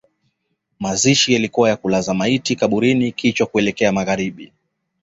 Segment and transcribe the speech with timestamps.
[0.79, 4.51] Mazishi yalikuwa ya kulaza maiti kaburini kichwa kuelekea magharibi